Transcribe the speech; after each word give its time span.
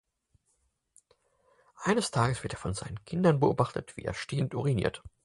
Eines 1.83 2.09
Tages 2.09 2.41
wird 2.41 2.53
er 2.53 2.57
von 2.59 2.73
seinen 2.73 3.05
Kindern 3.05 3.39
beobachtet, 3.39 3.95
wie 3.97 4.01
er 4.05 4.15
stehend 4.15 4.55
uriniert. 4.55 5.03